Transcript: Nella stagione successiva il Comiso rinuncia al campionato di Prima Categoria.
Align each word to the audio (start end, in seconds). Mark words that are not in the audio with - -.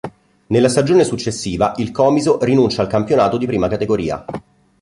Nella 0.47 0.67
stagione 0.69 1.03
successiva 1.03 1.73
il 1.77 1.91
Comiso 1.91 2.43
rinuncia 2.43 2.81
al 2.81 2.87
campionato 2.87 3.37
di 3.37 3.45
Prima 3.45 3.67
Categoria. 3.67 4.25